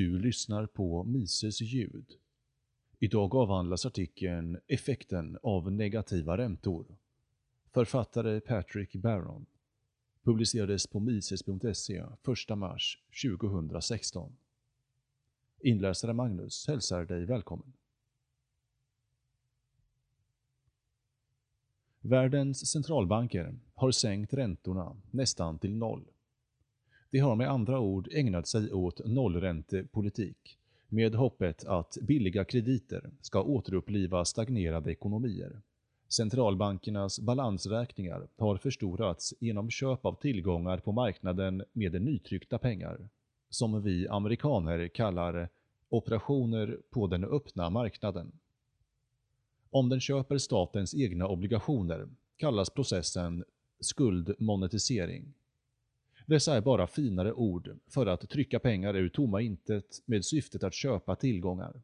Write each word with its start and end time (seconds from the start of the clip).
Du 0.00 0.18
lyssnar 0.18 0.66
på 0.66 1.04
Mises 1.04 1.60
ljud. 1.60 2.18
Idag 2.98 3.34
avhandlas 3.34 3.86
artikeln 3.86 4.58
“Effekten 4.66 5.38
av 5.42 5.72
negativa 5.72 6.38
räntor”. 6.38 6.96
Författare 7.70 8.40
Patrick 8.40 8.94
Barron. 8.94 9.46
Publicerades 10.22 10.86
på 10.86 11.00
mises.se 11.00 12.04
1 12.50 12.58
mars 12.58 12.98
2016. 13.22 14.36
Inläsare 15.60 16.12
Magnus 16.12 16.66
hälsar 16.66 17.04
dig 17.04 17.24
välkommen. 17.24 17.72
Världens 22.00 22.70
centralbanker 22.70 23.54
har 23.74 23.90
sänkt 23.90 24.34
räntorna 24.34 24.96
nästan 25.10 25.58
till 25.58 25.76
noll. 25.76 26.04
De 27.10 27.18
har 27.18 27.36
med 27.36 27.50
andra 27.50 27.80
ord 27.80 28.08
ägnat 28.12 28.48
sig 28.48 28.72
åt 28.72 29.06
nollräntepolitik 29.06 30.58
med 30.88 31.14
hoppet 31.14 31.64
att 31.64 31.98
billiga 32.02 32.44
krediter 32.44 33.10
ska 33.20 33.42
återuppliva 33.42 34.24
stagnerade 34.24 34.92
ekonomier. 34.92 35.60
Centralbankernas 36.08 37.20
balansräkningar 37.20 38.28
har 38.38 38.56
förstorats 38.56 39.34
genom 39.40 39.70
köp 39.70 40.06
av 40.06 40.14
tillgångar 40.20 40.78
på 40.78 40.92
marknaden 40.92 41.64
med 41.72 42.02
nytryckta 42.02 42.58
pengar, 42.58 43.08
som 43.48 43.82
vi 43.82 44.08
amerikaner 44.08 44.88
kallar 44.88 45.48
operationer 45.88 46.78
på 46.90 47.06
den 47.06 47.24
öppna 47.24 47.70
marknaden. 47.70 48.32
Om 49.70 49.88
den 49.88 50.00
köper 50.00 50.38
statens 50.38 50.94
egna 50.94 51.28
obligationer 51.28 52.08
kallas 52.36 52.70
processen 52.70 53.44
skuldmonetisering. 53.80 55.34
Dessa 56.30 56.56
är 56.56 56.60
bara 56.60 56.86
finare 56.86 57.32
ord 57.32 57.76
för 57.88 58.06
att 58.06 58.28
trycka 58.30 58.58
pengar 58.58 58.94
ur 58.96 59.08
tomma 59.08 59.40
intet 59.40 60.02
med 60.06 60.24
syftet 60.24 60.64
att 60.64 60.74
köpa 60.74 61.16
tillgångar. 61.16 61.82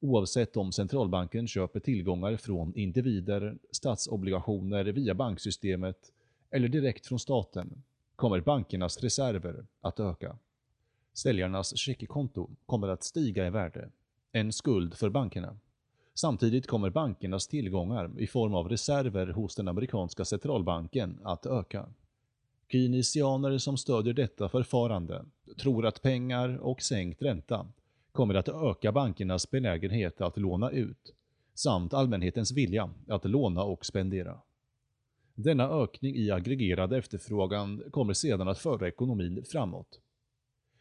Oavsett 0.00 0.56
om 0.56 0.72
centralbanken 0.72 1.48
köper 1.48 1.80
tillgångar 1.80 2.36
från 2.36 2.74
individer, 2.74 3.58
statsobligationer 3.70 4.84
via 4.84 5.14
banksystemet 5.14 6.12
eller 6.50 6.68
direkt 6.68 7.06
från 7.06 7.18
staten 7.18 7.82
kommer 8.16 8.40
bankernas 8.40 9.02
reserver 9.02 9.66
att 9.80 10.00
öka. 10.00 10.38
Säljarnas 11.14 11.76
checkkonto 11.76 12.50
kommer 12.66 12.88
att 12.88 13.04
stiga 13.04 13.46
i 13.46 13.50
värde, 13.50 13.90
en 14.32 14.52
skuld 14.52 14.94
för 14.94 15.10
bankerna. 15.10 15.58
Samtidigt 16.14 16.66
kommer 16.66 16.90
bankernas 16.90 17.48
tillgångar 17.48 18.10
i 18.18 18.26
form 18.26 18.54
av 18.54 18.68
reserver 18.68 19.26
hos 19.26 19.56
den 19.56 19.68
amerikanska 19.68 20.24
centralbanken 20.24 21.20
att 21.24 21.46
öka. 21.46 21.88
Keynesianer 22.68 23.58
som 23.58 23.76
stödjer 23.76 24.14
detta 24.14 24.48
förfarande 24.48 25.24
tror 25.60 25.86
att 25.86 26.02
pengar 26.02 26.56
och 26.56 26.82
sänkt 26.82 27.22
ränta 27.22 27.66
kommer 28.12 28.34
att 28.34 28.48
öka 28.48 28.92
bankernas 28.92 29.50
benägenhet 29.50 30.20
att 30.20 30.36
låna 30.36 30.70
ut, 30.70 31.14
samt 31.54 31.94
allmänhetens 31.94 32.52
vilja 32.52 32.90
att 33.08 33.24
låna 33.24 33.62
och 33.62 33.86
spendera. 33.86 34.40
Denna 35.34 35.68
ökning 35.68 36.16
i 36.16 36.30
aggregerad 36.30 36.92
efterfrågan 36.92 37.82
kommer 37.90 38.12
sedan 38.12 38.48
att 38.48 38.58
föra 38.58 38.88
ekonomin 38.88 39.44
framåt. 39.44 40.00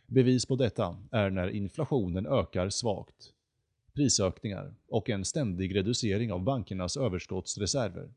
Bevis 0.05 0.45
på 0.45 0.55
detta 0.55 0.97
är 1.11 1.29
när 1.29 1.49
inflationen 1.49 2.25
ökar 2.25 2.69
svagt, 2.69 3.33
prisökningar 3.93 4.73
och 4.87 5.09
en 5.09 5.25
ständig 5.25 5.75
reducering 5.75 6.31
av 6.31 6.43
bankernas 6.43 6.97
överskottsreserver. 6.97 8.13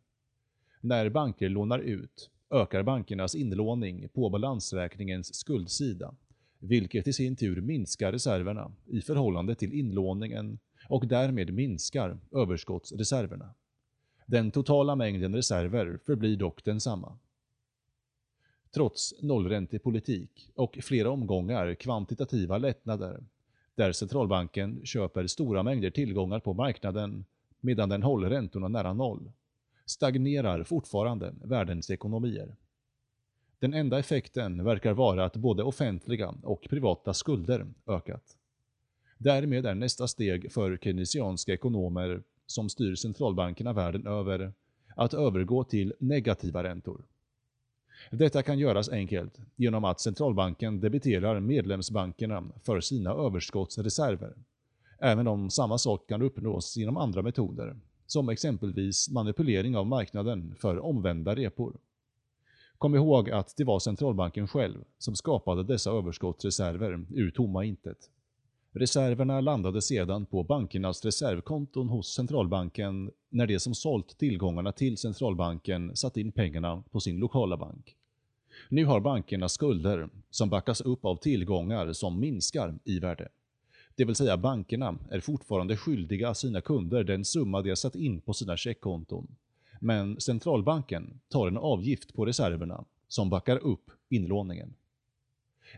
När 0.80 1.08
banker 1.08 1.48
lånar 1.48 1.78
ut 1.78 2.30
ökar 2.50 2.82
bankernas 2.82 3.34
inlåning 3.34 4.08
på 4.08 4.28
balansräkningens 4.28 5.34
skuldsida, 5.34 6.14
vilket 6.58 7.06
i 7.06 7.12
sin 7.12 7.36
tur 7.36 7.60
minskar 7.60 8.12
reserverna 8.12 8.72
i 8.86 9.00
förhållande 9.00 9.54
till 9.54 9.72
inlåningen 9.72 10.58
och 10.88 11.06
därmed 11.06 11.54
minskar 11.54 12.18
överskottsreserverna. 12.32 13.54
Den 14.26 14.50
totala 14.50 14.96
mängden 14.96 15.34
reserver 15.34 15.98
förblir 16.06 16.36
dock 16.36 16.64
densamma. 16.64 17.18
Trots 18.74 19.14
nollräntepolitik 19.22 20.50
och 20.54 20.78
flera 20.82 21.10
omgångar 21.10 21.74
kvantitativa 21.74 22.58
lättnader, 22.58 23.24
där 23.74 23.92
centralbanken 23.92 24.80
köper 24.86 25.26
stora 25.26 25.62
mängder 25.62 25.90
tillgångar 25.90 26.40
på 26.40 26.54
marknaden 26.54 27.24
medan 27.60 27.88
den 27.88 28.02
håller 28.02 28.30
räntorna 28.30 28.68
nära 28.68 28.92
noll, 28.92 29.32
stagnerar 29.90 30.64
fortfarande 30.64 31.34
världens 31.44 31.90
ekonomier. 31.90 32.56
Den 33.58 33.74
enda 33.74 33.98
effekten 33.98 34.64
verkar 34.64 34.92
vara 34.92 35.24
att 35.24 35.36
både 35.36 35.62
offentliga 35.62 36.34
och 36.42 36.66
privata 36.70 37.14
skulder 37.14 37.66
ökat. 37.86 38.36
Därmed 39.18 39.66
är 39.66 39.74
nästa 39.74 40.08
steg 40.08 40.52
för 40.52 40.76
keynesianska 40.76 41.52
ekonomer 41.52 42.22
som 42.46 42.68
styr 42.68 42.94
centralbankerna 42.94 43.72
världen 43.72 44.06
över 44.06 44.52
att 44.96 45.14
övergå 45.14 45.64
till 45.64 45.94
negativa 45.98 46.62
räntor. 46.62 47.04
Detta 48.10 48.42
kan 48.42 48.58
göras 48.58 48.88
enkelt 48.88 49.38
genom 49.56 49.84
att 49.84 50.00
centralbanken 50.00 50.80
debiterar 50.80 51.40
medlemsbankerna 51.40 52.44
för 52.62 52.80
sina 52.80 53.10
överskottsreserver, 53.10 54.34
även 54.98 55.26
om 55.26 55.50
samma 55.50 55.78
sak 55.78 56.08
kan 56.08 56.22
uppnås 56.22 56.76
genom 56.76 56.96
andra 56.96 57.22
metoder, 57.22 57.76
som 58.12 58.28
exempelvis 58.28 59.10
manipulering 59.10 59.76
av 59.76 59.86
marknaden 59.86 60.54
för 60.58 60.84
omvända 60.84 61.34
repor. 61.34 61.76
Kom 62.78 62.94
ihåg 62.94 63.30
att 63.30 63.54
det 63.56 63.64
var 63.64 63.78
centralbanken 63.78 64.48
själv 64.48 64.84
som 64.98 65.16
skapade 65.16 65.64
dessa 65.64 65.90
överskottsreserver 65.90 67.06
ur 67.10 67.30
tomma 67.30 67.64
intet. 67.64 68.10
Reserverna 68.72 69.40
landade 69.40 69.82
sedan 69.82 70.26
på 70.26 70.42
bankernas 70.42 71.04
reservkonton 71.04 71.88
hos 71.88 72.14
centralbanken 72.14 73.10
när 73.28 73.46
de 73.46 73.58
som 73.58 73.74
sålt 73.74 74.18
tillgångarna 74.18 74.72
till 74.72 74.96
centralbanken 74.96 75.96
satt 75.96 76.16
in 76.16 76.32
pengarna 76.32 76.82
på 76.90 77.00
sin 77.00 77.18
lokala 77.18 77.56
bank. 77.56 77.96
Nu 78.68 78.84
har 78.84 79.00
bankerna 79.00 79.48
skulder 79.48 80.08
som 80.30 80.50
backas 80.50 80.80
upp 80.80 81.04
av 81.04 81.16
tillgångar 81.16 81.92
som 81.92 82.20
minskar 82.20 82.78
i 82.84 82.98
värde. 82.98 83.28
Det 83.94 84.04
vill 84.04 84.14
säga 84.14 84.36
bankerna 84.36 84.98
är 85.10 85.20
fortfarande 85.20 85.76
skyldiga 85.76 86.34
sina 86.34 86.60
kunder 86.60 87.04
den 87.04 87.24
summa 87.24 87.62
de 87.62 87.68
har 87.68 87.76
satt 87.76 87.94
in 87.94 88.20
på 88.20 88.34
sina 88.34 88.56
checkkonton. 88.56 89.36
Men 89.80 90.20
centralbanken 90.20 91.20
tar 91.28 91.48
en 91.48 91.56
avgift 91.56 92.14
på 92.14 92.26
reserverna 92.26 92.84
som 93.08 93.30
backar 93.30 93.56
upp 93.56 93.90
inlåningen. 94.08 94.74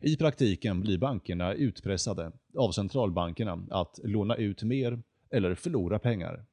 I 0.00 0.16
praktiken 0.16 0.80
blir 0.80 0.98
bankerna 0.98 1.54
utpressade 1.54 2.32
av 2.56 2.72
centralbankerna 2.72 3.66
att 3.70 4.00
låna 4.04 4.36
ut 4.36 4.62
mer 4.62 5.02
eller 5.30 5.54
förlora 5.54 5.98
pengar. 5.98 6.44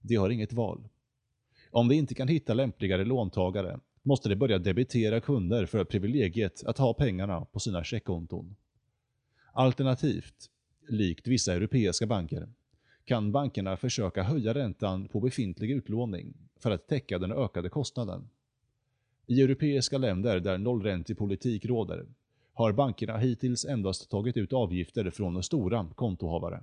De 0.00 0.14
har 0.14 0.30
inget 0.30 0.52
val. 0.52 0.88
Om 1.70 1.88
de 1.88 1.94
inte 1.94 2.14
kan 2.14 2.28
hitta 2.28 2.54
lämpligare 2.54 3.04
låntagare 3.04 3.80
måste 4.02 4.28
de 4.28 4.36
börja 4.36 4.58
debitera 4.58 5.20
kunder 5.20 5.66
för 5.66 5.84
privilegiet 5.84 6.64
att 6.64 6.78
ha 6.78 6.94
pengarna 6.94 7.44
på 7.44 7.60
sina 7.60 7.84
checkkonton. 7.84 8.56
Alternativt 9.52 10.50
likt 10.90 11.26
vissa 11.26 11.54
europeiska 11.54 12.06
banker, 12.06 12.48
kan 13.04 13.32
bankerna 13.32 13.76
försöka 13.76 14.22
höja 14.22 14.54
räntan 14.54 15.08
på 15.08 15.20
befintlig 15.20 15.70
utlåning 15.70 16.34
för 16.56 16.70
att 16.70 16.88
täcka 16.88 17.18
den 17.18 17.32
ökade 17.32 17.68
kostnaden. 17.68 18.28
I 19.26 19.42
europeiska 19.42 19.98
länder 19.98 20.40
där 20.40 20.58
nollräntepolitik 20.58 21.64
råder 21.64 22.06
har 22.52 22.72
bankerna 22.72 23.18
hittills 23.18 23.64
endast 23.64 24.10
tagit 24.10 24.36
ut 24.36 24.52
avgifter 24.52 25.10
från 25.10 25.42
stora 25.42 25.86
kontohavare. 25.94 26.62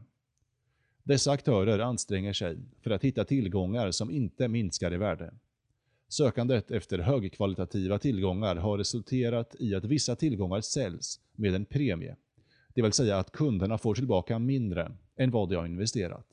Dessa 1.03 1.31
aktörer 1.31 1.80
anstränger 1.80 2.34
sig 2.34 2.58
för 2.81 2.91
att 2.91 3.03
hitta 3.03 3.25
tillgångar 3.25 3.91
som 3.91 4.12
inte 4.12 4.47
minskar 4.47 4.94
i 4.94 4.97
värde. 4.97 5.34
Sökandet 6.08 6.72
efter 6.72 7.00
högkvalitativa 7.00 8.00
tillgångar 8.00 8.56
har 8.56 8.78
resulterat 8.78 9.56
i 9.59 9.75
att 9.75 9.85
vissa 9.85 10.16
tillgångar 10.16 10.62
säljs 10.62 11.19
med 11.35 11.56
en 11.56 11.66
premie 11.66 12.16
det 12.75 12.81
vill 12.81 12.94
säga 12.94 13.18
att 13.18 13.31
kunderna 13.31 13.78
får 13.78 13.96
tillbaka 13.96 14.40
mindre 14.40 14.91
än 15.16 15.32
vad 15.32 15.49
de 15.49 15.55
har 15.55 15.66
investerat. 15.66 16.26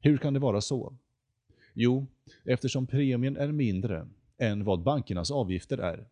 Hur 0.00 0.18
kan 0.18 0.34
det 0.34 0.40
vara 0.40 0.60
så? 0.60 0.96
Jo, 1.74 2.06
eftersom 2.44 2.86
premien 2.86 3.36
är 3.36 3.52
mindre 3.52 4.08
än 4.38 4.64
vad 4.64 4.82
bankernas 4.82 5.30
avgifter 5.30 5.78
är. 5.78 6.08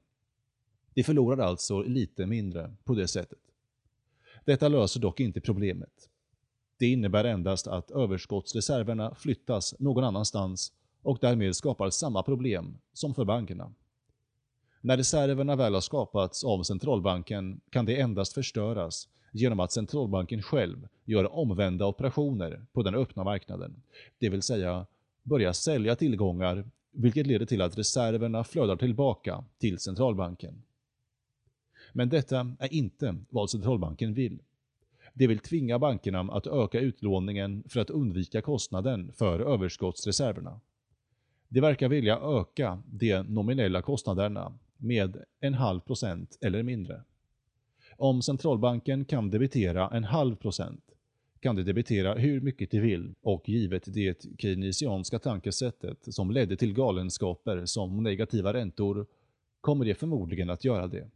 De 0.94 1.02
förlorar 1.02 1.46
alltså 1.46 1.82
lite 1.82 2.26
mindre 2.26 2.74
på 2.84 2.94
det 2.94 3.08
sättet. 3.08 3.38
Detta 4.44 4.68
löser 4.68 5.00
dock 5.00 5.20
inte 5.20 5.40
problemet. 5.40 6.10
Det 6.78 6.86
innebär 6.86 7.24
endast 7.24 7.66
att 7.66 7.90
överskottsreserverna 7.90 9.14
flyttas 9.14 9.74
någon 9.78 10.04
annanstans 10.04 10.72
och 11.02 11.18
därmed 11.20 11.56
skapar 11.56 11.90
samma 11.90 12.22
problem 12.22 12.78
som 12.92 13.14
för 13.14 13.24
bankerna. 13.24 13.72
När 14.80 14.96
reserverna 14.96 15.56
väl 15.56 15.74
har 15.74 15.80
skapats 15.80 16.44
av 16.44 16.62
centralbanken 16.62 17.60
kan 17.70 17.86
de 17.86 18.00
endast 18.00 18.32
förstöras 18.32 19.08
genom 19.36 19.60
att 19.60 19.72
centralbanken 19.72 20.42
själv 20.42 20.88
gör 21.04 21.34
omvända 21.34 21.86
operationer 21.86 22.66
på 22.72 22.82
den 22.82 22.94
öppna 22.94 23.24
marknaden, 23.24 23.82
det 24.18 24.28
vill 24.28 24.42
säga 24.42 24.86
börja 25.22 25.52
sälja 25.52 25.96
tillgångar, 25.96 26.64
vilket 26.90 27.26
leder 27.26 27.46
till 27.46 27.62
att 27.62 27.78
reserverna 27.78 28.44
flödar 28.44 28.76
tillbaka 28.76 29.44
till 29.58 29.78
centralbanken. 29.78 30.62
Men 31.92 32.08
detta 32.08 32.54
är 32.58 32.74
inte 32.74 33.16
vad 33.30 33.50
centralbanken 33.50 34.14
vill. 34.14 34.38
De 35.14 35.26
vill 35.26 35.38
tvinga 35.38 35.78
bankerna 35.78 36.20
att 36.20 36.46
öka 36.46 36.80
utlåningen 36.80 37.64
för 37.68 37.80
att 37.80 37.90
undvika 37.90 38.42
kostnaden 38.42 39.12
för 39.12 39.40
överskottsreserverna. 39.40 40.60
De 41.48 41.60
verkar 41.60 41.88
vilja 41.88 42.18
öka 42.18 42.82
de 42.86 43.22
nominella 43.22 43.82
kostnaderna 43.82 44.58
med 44.76 45.24
en 45.40 45.54
halv 45.54 45.80
procent 45.80 46.38
eller 46.40 46.62
mindre. 46.62 47.02
Om 47.96 48.22
centralbanken 48.22 49.04
kan 49.04 49.30
debitera 49.30 49.90
en 49.90 50.04
halv 50.04 50.36
procent 50.36 50.84
kan 51.40 51.56
de 51.56 51.62
debitera 51.62 52.14
hur 52.14 52.40
mycket 52.40 52.70
de 52.70 52.80
vill 52.80 53.14
och 53.20 53.48
givet 53.48 53.94
det 53.94 54.26
keynesianska 54.38 55.18
tankesättet 55.18 56.14
som 56.14 56.30
ledde 56.30 56.56
till 56.56 56.72
galenskaper 56.72 57.64
som 57.66 58.02
negativa 58.02 58.52
räntor 58.52 59.06
kommer 59.60 59.84
de 59.84 59.94
förmodligen 59.94 60.50
att 60.50 60.64
göra 60.64 60.86
det. 60.86 61.10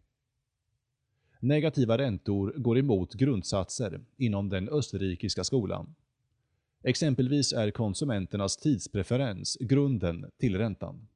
Negativa 1.40 1.98
räntor 1.98 2.54
går 2.56 2.78
emot 2.78 3.14
grundsatser 3.14 4.00
inom 4.16 4.48
den 4.48 4.68
österrikiska 4.68 5.44
skolan. 5.44 5.94
Exempelvis 6.82 7.52
är 7.52 7.70
konsumenternas 7.70 8.56
tidspreferens 8.56 9.56
grunden 9.60 10.30
till 10.38 10.58
räntan. 10.58 11.08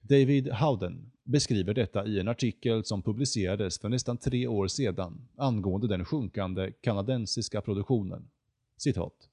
David 0.00 0.52
Howden 0.52 1.10
beskriver 1.26 1.74
detta 1.74 2.06
i 2.06 2.20
en 2.20 2.28
artikel 2.28 2.84
som 2.84 3.02
publicerades 3.02 3.78
för 3.78 3.88
nästan 3.88 4.16
tre 4.16 4.46
år 4.46 4.66
sedan 4.66 5.28
angående 5.36 5.88
den 5.88 6.04
sjunkande 6.04 6.72
kanadensiska 6.80 7.60
produktionen. 7.60 8.28
Citat. 8.76 9.28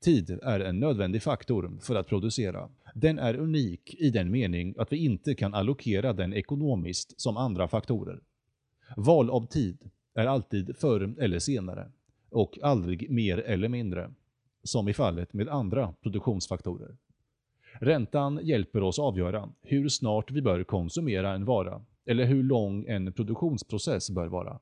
Tid 0.00 0.30
är 0.30 0.60
en 0.60 0.80
nödvändig 0.80 1.22
faktor 1.22 1.78
för 1.80 1.94
att 1.94 2.08
producera. 2.08 2.68
Den 2.94 3.18
är 3.18 3.36
unik 3.36 3.94
i 3.94 4.10
den 4.10 4.30
mening 4.30 4.74
att 4.78 4.92
vi 4.92 4.96
inte 4.96 5.34
kan 5.34 5.54
allokera 5.54 6.12
den 6.12 6.34
ekonomiskt 6.34 7.20
som 7.20 7.36
andra 7.36 7.68
faktorer. 7.68 8.20
Val 8.96 9.30
av 9.30 9.46
tid 9.46 9.90
är 10.14 10.26
alltid 10.26 10.76
förr 10.76 11.14
eller 11.18 11.38
senare 11.38 11.90
och 12.30 12.58
aldrig 12.62 13.10
mer 13.10 13.38
eller 13.38 13.68
mindre, 13.68 14.10
som 14.62 14.88
i 14.88 14.94
fallet 14.94 15.32
med 15.32 15.48
andra 15.48 15.94
produktionsfaktorer. 16.02 16.96
Räntan 17.80 18.40
hjälper 18.42 18.82
oss 18.82 18.98
avgöra 18.98 19.48
hur 19.62 19.88
snart 19.88 20.30
vi 20.30 20.42
bör 20.42 20.64
konsumera 20.64 21.34
en 21.34 21.44
vara 21.44 21.82
eller 22.06 22.24
hur 22.24 22.42
lång 22.42 22.86
en 22.86 23.12
produktionsprocess 23.12 24.10
bör 24.10 24.26
vara. 24.26 24.60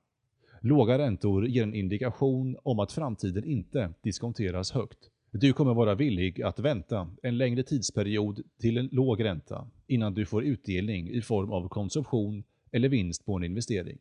Låga 0.61 0.99
räntor 0.99 1.47
ger 1.47 1.63
en 1.63 1.75
indikation 1.75 2.57
om 2.63 2.79
att 2.79 2.93
framtiden 2.93 3.45
inte 3.45 3.93
diskonteras 4.03 4.73
högt. 4.73 4.99
Du 5.33 5.53
kommer 5.53 5.75
vara 5.75 5.95
villig 5.95 6.43
att 6.43 6.59
vänta 6.59 7.11
en 7.23 7.39
längre 7.39 7.63
tidsperiod 7.63 8.41
till 8.61 8.79
en 8.79 8.89
låg 8.93 9.25
ränta 9.25 9.71
innan 9.87 10.15
du 10.15 10.27
får 10.27 10.45
utdelning 10.45 11.09
i 11.11 11.21
form 11.23 11.53
av 11.53 11.69
konsumtion 11.69 12.45
eller 12.73 12.89
vinst 12.89 13.27
på 13.27 13.37
en 13.37 13.45
investering. 13.45 13.99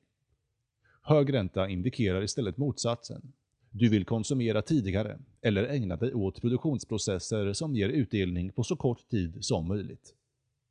Hög 1.02 1.34
ränta 1.34 1.70
indikerar 1.70 2.24
istället 2.24 2.58
motsatsen. 2.58 3.34
Du 3.72 3.90
vill 3.90 4.06
konsumera 4.06 4.62
tidigare 4.62 5.20
eller 5.42 5.64
ägna 5.64 5.96
dig 5.96 6.14
åt 6.14 6.42
produktionsprocesser 6.42 7.54
som 7.54 7.76
ger 7.76 7.90
utdelning 7.90 8.52
på 8.52 8.64
så 8.64 8.76
kort 8.76 9.10
tid 9.10 9.38
som 9.42 9.68
möjligt. 9.68 10.14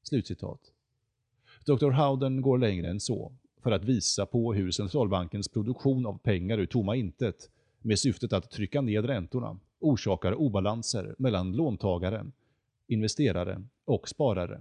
Slutcitat. 0.02 0.60
Dr. 1.66 1.90
Howden 1.90 2.42
går 2.42 2.58
längre 2.58 2.88
än 2.88 3.00
så 3.00 3.32
för 3.62 3.70
att 3.70 3.84
visa 3.84 4.26
på 4.26 4.54
hur 4.54 4.70
centralbankens 4.70 5.48
produktion 5.48 6.06
av 6.06 6.18
pengar 6.18 6.58
ur 6.58 6.66
tomma 6.66 6.96
intet 6.96 7.50
med 7.82 7.98
syftet 7.98 8.32
att 8.32 8.50
trycka 8.50 8.80
ned 8.80 9.04
räntorna 9.04 9.58
orsakar 9.80 10.34
obalanser 10.34 11.14
mellan 11.18 11.52
låntagare, 11.52 12.26
investerare 12.86 13.62
och 13.84 14.08
sparare. 14.08 14.60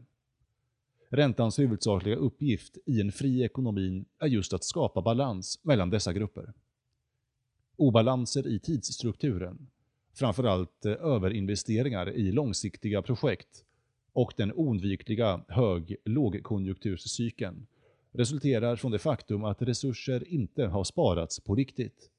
Räntans 1.09 1.59
huvudsakliga 1.59 2.15
uppgift 2.15 2.77
i 2.85 3.01
en 3.01 3.11
fri 3.11 3.43
ekonomi 3.43 4.05
är 4.19 4.27
just 4.27 4.53
att 4.53 4.63
skapa 4.63 5.01
balans 5.01 5.59
mellan 5.63 5.89
dessa 5.89 6.13
grupper. 6.13 6.53
Obalanser 7.77 8.47
i 8.47 8.59
tidsstrukturen, 8.59 9.67
framförallt 10.13 10.85
eh, 10.85 10.91
överinvesteringar 10.91 12.09
i 12.09 12.31
långsiktiga 12.31 13.01
projekt 13.01 13.63
och 14.13 14.33
den 14.37 14.53
oundvikliga 14.53 15.41
hög-lågkonjunkturscykeln 15.47 17.67
resulterar 18.11 18.75
från 18.75 18.91
det 18.91 18.99
faktum 18.99 19.43
att 19.43 19.61
resurser 19.61 20.33
inte 20.33 20.65
har 20.65 20.83
sparats 20.83 21.39
på 21.39 21.55
riktigt. 21.55 22.09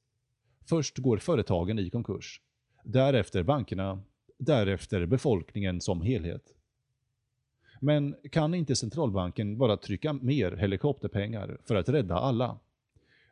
Först 0.69 0.97
går 0.97 1.17
företagen 1.17 1.79
i 1.79 1.89
konkurs, 1.89 2.41
därefter 2.83 3.43
bankerna, 3.43 4.01
därefter 4.37 5.05
befolkningen 5.05 5.81
som 5.81 6.01
helhet. 6.01 6.53
Men 7.81 8.15
kan 8.31 8.53
inte 8.53 8.75
centralbanken 8.75 9.57
bara 9.57 9.77
trycka 9.77 10.13
mer 10.13 10.51
helikopterpengar 10.51 11.57
för 11.65 11.75
att 11.75 11.89
rädda 11.89 12.15
alla? 12.15 12.59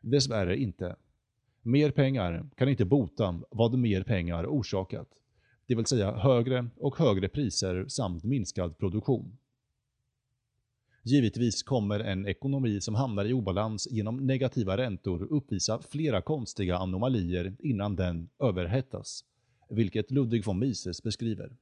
Dessvärre 0.02 0.58
inte. 0.58 0.96
Mer 1.68 1.92
pengar 1.92 2.50
kan 2.56 2.70
inte 2.70 2.86
bota 2.86 3.42
vad 3.50 3.78
mer 3.78 4.04
pengar 4.04 4.46
orsakat, 4.46 5.08
det 5.66 5.76
vill 5.76 5.86
säga 5.86 6.12
högre 6.12 6.70
och 6.78 6.98
högre 6.98 7.30
priser 7.30 7.86
samt 7.88 8.24
minskad 8.24 8.78
produktion. 8.78 9.38
Givetvis 11.04 11.64
kommer 11.64 12.00
en 12.00 12.28
ekonomi 12.28 12.82
som 12.82 12.96
hamnar 12.96 13.26
i 13.26 13.34
obalans 13.34 13.88
genom 13.92 14.18
negativa 14.18 14.78
räntor 14.78 15.28
uppvisa 15.32 15.82
flera 15.90 16.22
konstiga 16.22 16.78
anomalier 16.78 17.56
innan 17.60 17.96
den 17.96 18.30
överhettas, 18.40 19.24
vilket 19.70 20.12
Ludwig 20.12 20.46
von 20.46 20.60
Mises 20.60 21.04
beskriver. 21.04 21.58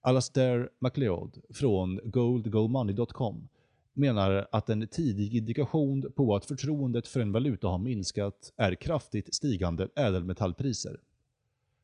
Alastair 0.00 0.70
MacLeod 0.78 1.38
från 1.50 2.00
goldgomoney.com 2.04 3.48
menar 3.94 4.48
att 4.52 4.70
en 4.70 4.88
tidig 4.88 5.36
indikation 5.36 6.12
på 6.16 6.36
att 6.36 6.46
förtroendet 6.46 7.08
för 7.08 7.20
en 7.20 7.32
valuta 7.32 7.68
har 7.68 7.78
minskat 7.78 8.52
är 8.56 8.74
kraftigt 8.74 9.34
stigande 9.34 9.88
ädelmetallpriser. 9.96 11.00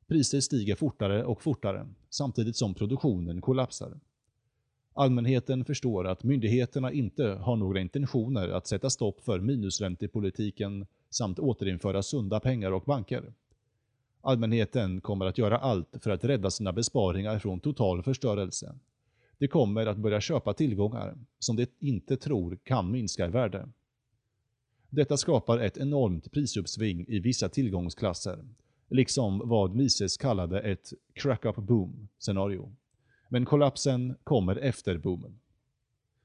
Priser 0.06 0.40
stiger 0.40 0.74
fortare 0.74 1.24
och 1.24 1.42
fortare, 1.42 1.86
samtidigt 2.10 2.56
som 2.56 2.74
produktionen 2.74 3.40
kollapsar. 3.40 4.00
Allmänheten 4.94 5.64
förstår 5.64 6.06
att 6.06 6.24
myndigheterna 6.24 6.92
inte 6.92 7.24
har 7.24 7.56
några 7.56 7.80
intentioner 7.80 8.48
att 8.48 8.66
sätta 8.66 8.90
stopp 8.90 9.20
för 9.20 9.40
minusräntepolitiken 9.40 10.86
samt 11.10 11.38
återinföra 11.38 12.02
sunda 12.02 12.40
pengar 12.40 12.72
och 12.72 12.84
banker. 12.84 13.32
Allmänheten 14.20 15.00
kommer 15.00 15.26
att 15.26 15.38
göra 15.38 15.58
allt 15.58 15.96
för 16.00 16.10
att 16.10 16.24
rädda 16.24 16.50
sina 16.50 16.72
besparingar 16.72 17.38
från 17.38 17.60
total 17.60 18.02
förstörelse. 18.02 18.74
De 19.38 19.48
kommer 19.48 19.86
att 19.86 19.96
börja 19.96 20.20
köpa 20.20 20.54
tillgångar 20.54 21.18
som 21.38 21.56
de 21.56 21.66
inte 21.78 22.16
tror 22.16 22.58
kan 22.64 22.90
minska 22.90 23.26
i 23.26 23.30
värde. 23.30 23.68
Detta 24.90 25.16
skapar 25.16 25.58
ett 25.58 25.76
enormt 25.76 26.32
prisuppsving 26.32 27.04
i 27.08 27.18
vissa 27.18 27.48
tillgångsklasser, 27.48 28.44
liksom 28.88 29.48
vad 29.48 29.74
Mises 29.74 30.16
kallade 30.16 30.60
ett 30.60 30.92
crack-up 31.12 31.56
boom-scenario. 31.56 32.72
Men 33.28 33.44
kollapsen 33.44 34.16
kommer 34.24 34.56
efter 34.56 34.98
boomen. 34.98 35.38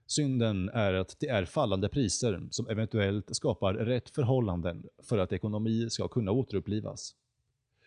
Synden 0.08 0.70
är 0.70 0.94
att 0.94 1.16
det 1.20 1.28
är 1.28 1.46
fallande 1.46 1.90
priser 1.90 2.48
som 2.52 2.68
eventuellt 2.68 3.36
skapar 3.36 3.74
rätt 3.74 4.10
förhållanden 4.10 4.86
för 5.04 5.18
att 5.18 5.34
ekonomi 5.34 5.90
ska 5.90 6.08
kunna 6.08 6.32
återupplivas. 6.32 7.16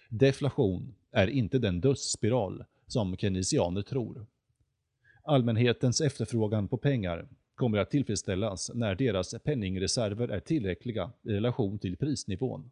Deflation 0.09 0.95
är 1.11 1.27
inte 1.27 1.59
den 1.59 1.81
dödsspiral 1.81 2.65
som 2.87 3.17
keynesianer 3.17 3.83
tror. 3.83 4.27
Allmänhetens 5.27 6.01
efterfrågan 6.01 6.69
på 6.69 6.77
pengar 6.77 7.29
kommer 7.55 7.79
att 7.79 7.91
tillfredsställas 7.91 8.71
när 8.75 8.95
deras 8.95 9.35
penningreserver 9.45 10.29
är 10.29 10.41
tillräckliga 10.41 11.13
i 11.23 11.29
relation 11.29 11.79
till 11.79 11.97
prisnivån. 11.97 12.71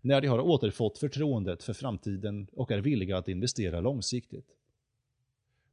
När 0.00 0.20
de 0.20 0.26
har 0.26 0.40
återfått 0.40 0.98
förtroendet 0.98 1.62
för 1.62 1.72
framtiden 1.72 2.46
och 2.52 2.70
är 2.70 2.78
villiga 2.78 3.18
att 3.18 3.28
investera 3.28 3.80
långsiktigt. 3.80 4.46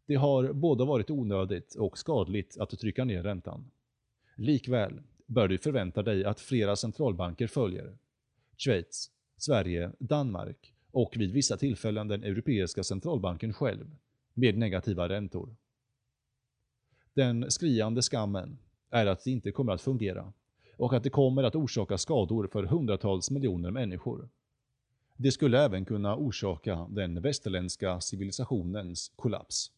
Det 0.06 0.16
har 0.16 0.54
både 0.54 0.86
varit 0.86 1.10
onödigt 1.10 1.76
och 1.76 1.98
skadligt 1.98 2.58
att 2.60 2.80
trycka 2.80 3.06
ner 3.06 3.24
räntan. 3.24 3.72
Likväl 4.36 5.02
bör 5.26 5.48
du 5.48 5.58
förvänta 5.58 6.04
dig 6.04 6.26
att 6.26 6.40
flera 6.40 6.76
centralbanker 6.76 7.48
följer. 7.48 7.98
Schweiz, 8.58 9.12
Sverige, 9.38 9.92
Danmark 10.00 10.74
och 10.92 11.14
vid 11.18 11.32
vissa 11.32 11.58
tillfällen 11.58 12.08
den 12.08 12.24
europeiska 12.24 12.84
centralbanken 12.84 13.54
själv 13.54 13.96
med 14.34 14.58
negativa 14.58 15.10
räntor. 15.10 15.56
Den 17.14 17.52
skriande 17.52 18.02
skammen 18.02 18.58
är 18.90 19.06
att 19.06 19.24
det 19.24 19.32
inte 19.32 19.52
kommer 19.52 19.74
att 19.74 19.82
fungera 19.82 20.34
och 20.78 20.94
att 20.94 21.04
det 21.04 21.10
kommer 21.10 21.44
att 21.44 21.56
orsaka 21.56 21.98
skador 21.98 22.48
för 22.48 22.64
hundratals 22.64 23.32
miljoner 23.32 23.72
människor. 23.72 24.30
Det 25.18 25.32
skulle 25.32 25.64
även 25.64 25.86
kunna 25.86 26.16
orsaka 26.16 26.88
den 26.90 27.22
västerländska 27.22 28.02
civilisationens 28.02 29.12
kollaps. 29.16 29.72